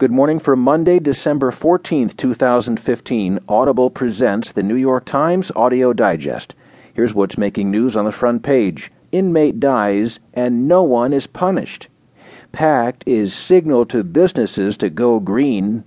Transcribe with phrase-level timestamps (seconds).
[0.00, 3.38] Good morning for Monday, December 14th, 2015.
[3.46, 6.54] Audible presents the New York Times Audio Digest.
[6.94, 11.88] Here's what's making news on the front page Inmate dies and no one is punished.
[12.50, 15.84] Pact is signal to businesses to go green.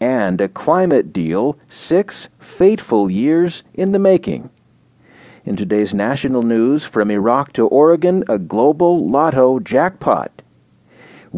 [0.00, 4.50] And a climate deal, six fateful years in the making.
[5.46, 10.42] In today's national news, from Iraq to Oregon, a global lotto jackpot.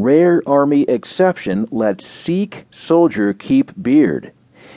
[0.00, 4.30] Rare Army exception lets Sikh soldier keep beard.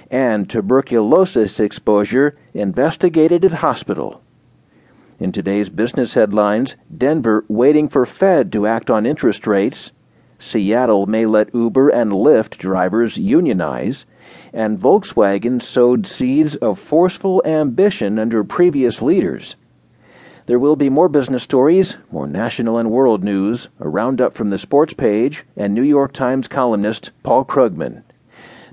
[0.10, 4.24] And tuberculosis exposure investigated at hospital.
[5.20, 9.92] In today's business headlines, Denver waiting for Fed to act on interest rates.
[10.40, 14.08] Seattle may let Uber and Lyft drivers unionize.
[14.52, 19.56] And Volkswagen sowed seeds of forceful ambition under previous leaders.
[20.48, 24.58] There will be more business stories, more national and world news, a roundup from the
[24.58, 28.02] sports page, and New York Times columnist Paul Krugman.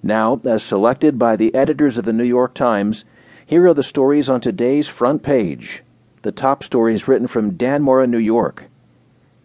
[0.02, 3.04] Now, as selected by the editors of the New York Times,
[3.44, 5.82] here are the stories on today's front page.
[6.22, 8.64] The top stories written from Dannemora, New York.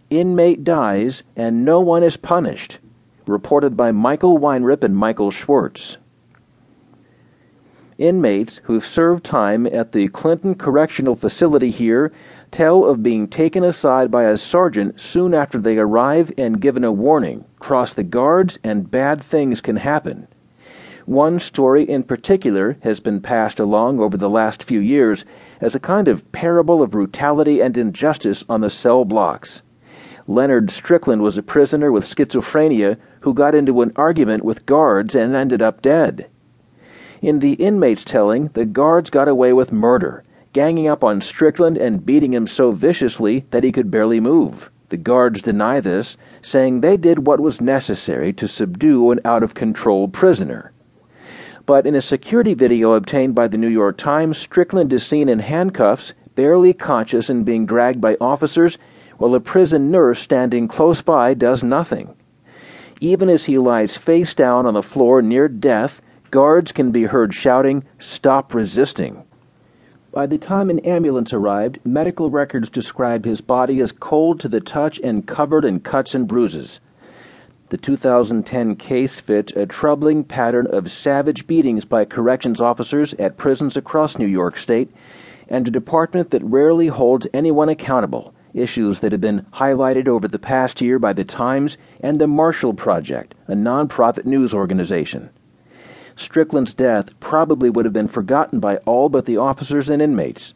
[0.10, 2.78] Inmate dies and no one is punished.
[3.26, 5.98] Reported by Michael Winerip and Michael Schwirtz.
[7.98, 12.12] Inmates who've served time at the Clinton Correctional Facility here
[12.50, 16.92] tell of being taken aside by a sergeant soon after they arrive and given a
[16.92, 20.28] warning cross the guards and bad things can happen.
[21.06, 25.26] One story in particular has been passed along over the last few years
[25.62, 29.62] as a kind of parable of brutality and injustice on the cell blocks.
[30.28, 35.36] Leonard Strickland was a prisoner with schizophrenia who got into an argument with guards and
[35.36, 36.28] ended up dead.
[37.24, 42.06] In the inmate's telling, the guards got away with murder, ganging up on Strickland and
[42.06, 44.70] beating him so viciously that he could barely move.
[44.90, 49.54] The guards deny this, saying they did what was necessary to subdue an out of
[49.54, 50.74] control prisoner.
[51.66, 55.40] But in a security video obtained by the New York Times, Strickland is seen in
[55.40, 58.78] handcuffs, barely conscious and being dragged by officers,
[59.18, 62.18] while a prison nurse standing close by does nothing.
[63.00, 66.02] Even as he lies face down on the floor near death,
[66.34, 69.24] Guards can be heard shouting, Stop resisting.
[70.12, 74.60] By the time an ambulance arrived, medical records described his body as cold to the
[74.60, 76.80] touch and covered in cuts and bruises.
[77.70, 83.78] The 2010 case fits a troubling pattern of savage beatings by corrections officers at prisons
[83.78, 84.90] across New York State
[85.50, 90.40] and a department that rarely holds anyone accountable, issues that have been highlighted over the
[90.40, 95.30] past year by the Times and the Marshall Project, a nonprofit news organization.
[96.16, 100.54] Strickland's death probably would have been forgotten by all but the officers and inmates.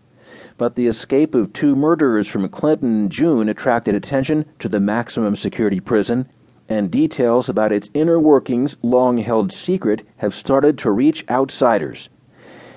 [0.58, 5.36] But the escape of two murderers from Clinton in June attracted attention to the maximum
[5.36, 6.28] security prison,
[6.70, 12.10] and details about its inner workings, long held secret, have started to reach outsiders.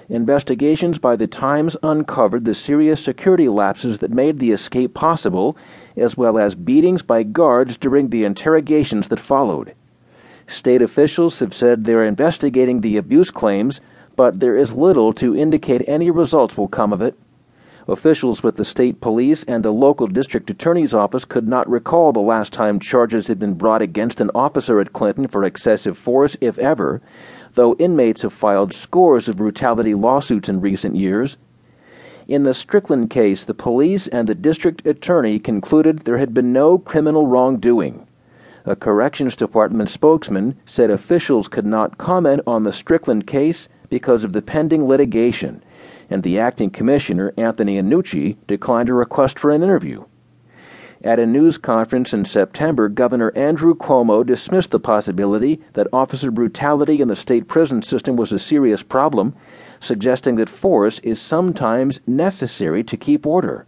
[0.09, 5.57] Investigations by the Times uncovered the serious security lapses that made the escape possible,
[5.97, 9.75] as well as beatings by guards during the interrogations that followed.
[10.51, 13.81] State officials have said they're investigating the abuse claims,
[14.17, 17.17] but there is little to indicate any results will come of it.
[17.87, 22.19] Officials with the state police and the local district attorney's office could not recall the
[22.19, 26.59] last time charges had been brought against an officer at Clinton for excessive force, if
[26.59, 27.01] ever,
[27.55, 31.37] though inmates have filed scores of brutality lawsuits in recent years.
[32.27, 36.77] In the Strickland case, the police and the district attorney concluded there had been no
[36.77, 38.09] criminal wrongdoing.
[38.67, 44.35] A Corrections Department spokesman said officials could not comment on the Strickland case because of
[44.35, 45.63] the pending litigation,
[46.11, 50.05] and the acting commissioner, Anthony Annucci, declined a request for an interview.
[51.03, 57.01] At a news conference in September, Governor Andrew Cuomo dismissed the possibility that officer brutality
[57.01, 59.35] in the state prison system was a serious problem,
[59.81, 63.67] suggesting that force is sometimes necessary to keep order.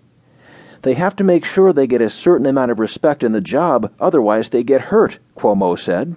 [0.82, 3.93] They have to make sure they get a certain amount of respect in the job,
[4.00, 6.10] otherwise, they get hurt, Cuomo said.